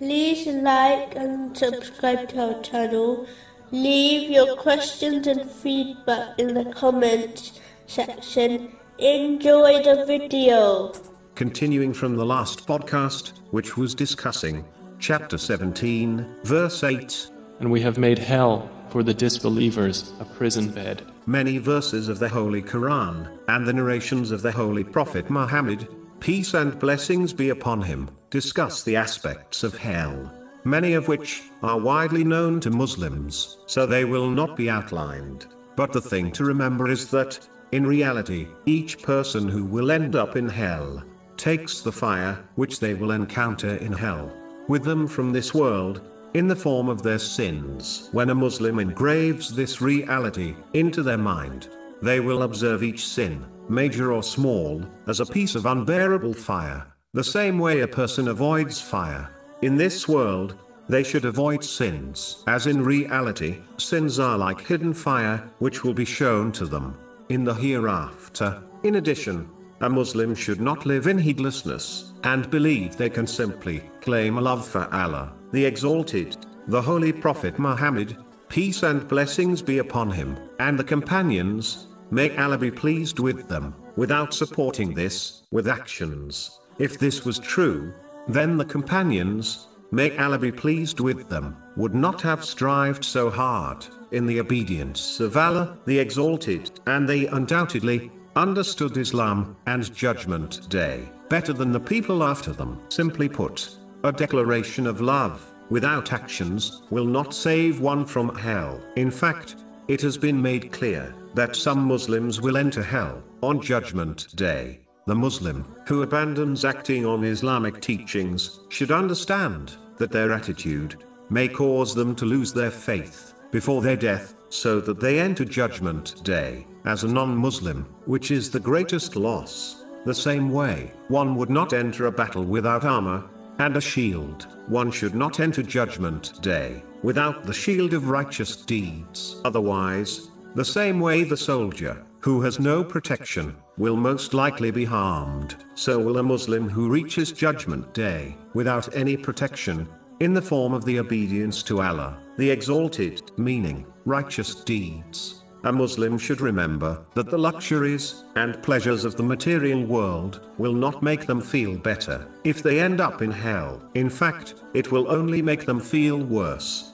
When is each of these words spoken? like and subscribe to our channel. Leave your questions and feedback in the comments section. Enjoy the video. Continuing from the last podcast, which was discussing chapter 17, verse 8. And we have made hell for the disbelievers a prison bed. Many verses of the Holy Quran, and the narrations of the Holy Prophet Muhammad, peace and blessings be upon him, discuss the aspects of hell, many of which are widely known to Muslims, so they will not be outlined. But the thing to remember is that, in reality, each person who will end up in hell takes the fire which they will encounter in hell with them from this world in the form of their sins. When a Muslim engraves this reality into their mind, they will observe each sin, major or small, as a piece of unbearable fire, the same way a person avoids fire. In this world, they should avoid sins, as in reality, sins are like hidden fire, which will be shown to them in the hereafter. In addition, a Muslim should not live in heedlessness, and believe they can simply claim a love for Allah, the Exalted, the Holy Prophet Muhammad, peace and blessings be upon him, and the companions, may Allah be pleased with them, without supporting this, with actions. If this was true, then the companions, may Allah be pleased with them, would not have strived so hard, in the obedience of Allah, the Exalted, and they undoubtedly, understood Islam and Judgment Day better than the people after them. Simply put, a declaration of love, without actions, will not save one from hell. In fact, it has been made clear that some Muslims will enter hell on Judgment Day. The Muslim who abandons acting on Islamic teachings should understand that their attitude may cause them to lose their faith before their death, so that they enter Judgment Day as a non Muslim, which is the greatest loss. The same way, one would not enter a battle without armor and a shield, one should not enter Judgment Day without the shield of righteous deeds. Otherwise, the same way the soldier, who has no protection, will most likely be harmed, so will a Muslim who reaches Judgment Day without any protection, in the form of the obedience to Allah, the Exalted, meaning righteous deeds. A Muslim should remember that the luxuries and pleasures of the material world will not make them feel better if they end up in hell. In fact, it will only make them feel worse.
like 0.00 1.14
and 1.16 1.56
subscribe 1.56 2.28
to 2.30 2.54
our 2.54 2.62
channel. 2.62 3.26
Leave 3.70 4.30
your 4.30 4.56
questions 4.56 5.26
and 5.26 5.50
feedback 5.50 6.38
in 6.38 6.54
the 6.54 6.64
comments 6.72 7.60
section. 7.86 8.72
Enjoy 8.98 9.82
the 9.82 10.04
video. 10.06 10.92
Continuing 11.34 11.92
from 11.92 12.16
the 12.16 12.24
last 12.24 12.66
podcast, 12.66 13.32
which 13.50 13.76
was 13.76 13.94
discussing 13.94 14.64
chapter 14.98 15.36
17, 15.36 16.36
verse 16.44 16.84
8. 16.84 17.30
And 17.60 17.70
we 17.70 17.80
have 17.80 17.98
made 17.98 18.18
hell 18.18 18.70
for 18.90 19.02
the 19.02 19.14
disbelievers 19.14 20.12
a 20.20 20.24
prison 20.24 20.70
bed. 20.70 21.02
Many 21.26 21.58
verses 21.58 22.08
of 22.08 22.18
the 22.18 22.28
Holy 22.28 22.62
Quran, 22.62 23.28
and 23.48 23.66
the 23.66 23.72
narrations 23.72 24.30
of 24.30 24.42
the 24.42 24.52
Holy 24.52 24.84
Prophet 24.84 25.30
Muhammad, 25.30 25.88
peace 26.20 26.54
and 26.54 26.78
blessings 26.78 27.32
be 27.32 27.48
upon 27.48 27.82
him, 27.82 28.10
discuss 28.34 28.82
the 28.82 28.96
aspects 28.96 29.62
of 29.62 29.76
hell, 29.76 30.28
many 30.64 30.94
of 30.94 31.06
which 31.06 31.44
are 31.62 31.78
widely 31.78 32.24
known 32.24 32.58
to 32.58 32.68
Muslims, 32.68 33.58
so 33.66 33.86
they 33.86 34.04
will 34.04 34.28
not 34.28 34.56
be 34.56 34.68
outlined. 34.68 35.46
But 35.76 35.92
the 35.92 36.00
thing 36.00 36.32
to 36.32 36.44
remember 36.44 36.90
is 36.90 37.08
that, 37.12 37.38
in 37.70 37.86
reality, 37.86 38.48
each 38.66 39.00
person 39.00 39.48
who 39.48 39.64
will 39.64 39.92
end 39.92 40.16
up 40.16 40.34
in 40.34 40.48
hell 40.48 41.00
takes 41.36 41.80
the 41.80 41.92
fire 41.92 42.44
which 42.56 42.80
they 42.80 42.94
will 42.94 43.12
encounter 43.12 43.76
in 43.76 43.92
hell 43.92 44.32
with 44.66 44.82
them 44.82 45.06
from 45.06 45.32
this 45.32 45.54
world 45.54 46.00
in 46.34 46.48
the 46.48 46.56
form 46.56 46.88
of 46.88 47.04
their 47.04 47.20
sins. 47.20 48.08
When 48.10 48.30
a 48.30 48.34
Muslim 48.34 48.80
engraves 48.80 49.54
this 49.54 49.80
reality 49.80 50.56
into 50.72 51.04
their 51.04 51.18
mind, 51.18 51.68
they 52.02 52.18
will 52.18 52.42
observe 52.42 52.82
each 52.82 53.06
sin, 53.06 53.46
major 53.68 54.12
or 54.12 54.24
small, 54.24 54.82
as 55.06 55.20
a 55.20 55.26
piece 55.26 55.54
of 55.54 55.66
unbearable 55.66 56.34
fire, 56.34 56.84
the 57.14 57.24
same 57.24 57.60
way 57.60 57.80
a 57.80 57.88
person 57.88 58.26
avoids 58.26 58.80
fire. 58.80 59.30
In 59.62 59.76
this 59.76 60.08
world, 60.08 60.56
they 60.88 61.04
should 61.04 61.24
avoid 61.24 61.64
sins, 61.64 62.42
as 62.48 62.66
in 62.66 62.84
reality, 62.84 63.58
sins 63.76 64.18
are 64.18 64.36
like 64.36 64.66
hidden 64.66 64.92
fire, 64.92 65.48
which 65.60 65.84
will 65.84 65.94
be 65.94 66.04
shown 66.04 66.50
to 66.52 66.66
them 66.66 66.98
in 67.28 67.44
the 67.44 67.54
hereafter. 67.54 68.60
In 68.82 68.96
addition, 68.96 69.48
a 69.80 69.88
Muslim 69.88 70.34
should 70.34 70.60
not 70.60 70.86
live 70.86 71.06
in 71.06 71.16
heedlessness, 71.16 72.12
and 72.24 72.50
believe 72.50 72.96
they 72.96 73.10
can 73.10 73.28
simply 73.28 73.88
claim 74.00 74.36
a 74.36 74.40
love 74.40 74.66
for 74.66 74.92
Allah, 74.92 75.32
the 75.52 75.64
Exalted, 75.64 76.36
the 76.66 76.82
Holy 76.82 77.12
Prophet 77.12 77.60
Muhammad, 77.60 78.16
peace 78.48 78.82
and 78.82 79.06
blessings 79.06 79.62
be 79.62 79.78
upon 79.78 80.10
him, 80.10 80.36
and 80.58 80.76
the 80.76 80.84
companions, 80.84 81.86
may 82.10 82.36
Allah 82.36 82.58
be 82.58 82.72
pleased 82.72 83.20
with 83.20 83.48
them, 83.48 83.72
without 83.94 84.34
supporting 84.34 84.92
this, 84.92 85.44
with 85.52 85.68
actions. 85.68 86.58
If 86.78 86.98
this 86.98 87.24
was 87.24 87.38
true, 87.38 87.92
then 88.28 88.56
the 88.56 88.64
companions, 88.64 89.68
may 89.90 90.16
Allah 90.16 90.38
be 90.38 90.52
pleased 90.52 91.00
with 91.00 91.28
them, 91.28 91.56
would 91.76 91.94
not 91.94 92.20
have 92.22 92.44
strived 92.44 93.04
so 93.04 93.30
hard, 93.30 93.86
in 94.10 94.26
the 94.26 94.40
obedience 94.40 95.20
of 95.20 95.36
Allah, 95.36 95.78
the 95.86 95.98
Exalted, 95.98 96.70
and 96.86 97.08
they 97.08 97.26
undoubtedly, 97.26 98.10
understood 98.36 98.96
Islam 98.96 99.56
and 99.66 99.94
Judgment 99.94 100.68
Day 100.68 101.08
better 101.28 101.52
than 101.52 101.72
the 101.72 101.80
people 101.80 102.22
after 102.22 102.52
them. 102.52 102.80
Simply 102.88 103.28
put, 103.28 103.76
a 104.04 104.12
declaration 104.12 104.86
of 104.86 105.00
love, 105.00 105.52
without 105.70 106.12
actions, 106.12 106.82
will 106.90 107.06
not 107.06 107.34
save 107.34 107.80
one 107.80 108.04
from 108.04 108.34
hell. 108.36 108.80
In 108.96 109.10
fact, 109.10 109.56
it 109.88 110.00
has 110.02 110.16
been 110.16 110.40
made 110.40 110.72
clear 110.72 111.14
that 111.34 111.56
some 111.56 111.80
Muslims 111.80 112.40
will 112.40 112.56
enter 112.56 112.82
hell 112.82 113.22
on 113.42 113.60
Judgment 113.60 114.28
Day. 114.36 114.83
The 115.06 115.14
Muslim 115.14 115.66
who 115.86 116.02
abandons 116.02 116.64
acting 116.64 117.04
on 117.04 117.24
Islamic 117.24 117.80
teachings 117.82 118.60
should 118.70 118.90
understand 118.90 119.76
that 119.98 120.10
their 120.10 120.32
attitude 120.32 121.04
may 121.28 121.46
cause 121.46 121.94
them 121.94 122.14
to 122.14 122.24
lose 122.24 122.52
their 122.52 122.70
faith 122.70 123.34
before 123.50 123.82
their 123.82 123.96
death, 123.96 124.34
so 124.48 124.80
that 124.80 124.98
they 124.98 125.20
enter 125.20 125.44
Judgment 125.44 126.24
Day 126.24 126.66
as 126.84 127.04
a 127.04 127.08
non 127.08 127.36
Muslim, 127.36 127.86
which 128.06 128.30
is 128.30 128.50
the 128.50 128.60
greatest 128.60 129.14
loss. 129.14 129.84
The 130.06 130.14
same 130.14 130.50
way, 130.50 130.92
one 131.08 131.34
would 131.36 131.50
not 131.50 131.72
enter 131.72 132.06
a 132.06 132.12
battle 132.12 132.44
without 132.44 132.84
armor 132.84 133.24
and 133.58 133.76
a 133.76 133.80
shield, 133.80 134.46
one 134.66 134.90
should 134.90 135.14
not 135.14 135.38
enter 135.38 135.62
Judgment 135.62 136.40
Day 136.42 136.82
without 137.02 137.44
the 137.44 137.52
shield 137.52 137.92
of 137.92 138.08
righteous 138.08 138.56
deeds. 138.56 139.40
Otherwise, 139.44 140.30
the 140.54 140.64
same 140.64 140.98
way 140.98 141.24
the 141.24 141.36
soldier, 141.36 142.04
who 142.24 142.40
has 142.40 142.58
no 142.58 142.82
protection, 142.82 143.54
will 143.76 143.96
most 143.96 144.32
likely 144.32 144.70
be 144.70 144.86
harmed, 144.86 145.56
so 145.74 145.98
will 145.98 146.16
a 146.16 146.22
Muslim 146.22 146.70
who 146.70 146.88
reaches 146.88 147.30
Judgment 147.30 147.92
Day 147.92 148.34
without 148.54 148.96
any 148.96 149.14
protection, 149.14 149.86
in 150.20 150.32
the 150.32 150.40
form 150.40 150.72
of 150.72 150.86
the 150.86 150.98
obedience 150.98 151.62
to 151.64 151.82
Allah, 151.82 152.18
the 152.38 152.50
Exalted, 152.50 153.30
meaning 153.36 153.84
righteous 154.06 154.54
deeds. 154.54 155.44
A 155.64 155.72
Muslim 155.72 156.16
should 156.16 156.40
remember 156.40 157.04
that 157.12 157.28
the 157.28 157.36
luxuries 157.36 158.24
and 158.36 158.62
pleasures 158.62 159.04
of 159.04 159.16
the 159.16 159.22
material 159.22 159.84
world 159.84 160.48
will 160.56 160.72
not 160.72 161.02
make 161.02 161.26
them 161.26 161.42
feel 161.42 161.76
better 161.76 162.26
if 162.42 162.62
they 162.62 162.80
end 162.80 163.02
up 163.02 163.20
in 163.20 163.30
hell. 163.30 163.82
In 163.92 164.08
fact, 164.08 164.54
it 164.72 164.90
will 164.90 165.10
only 165.10 165.42
make 165.42 165.66
them 165.66 165.78
feel 165.78 166.24
worse. 166.24 166.93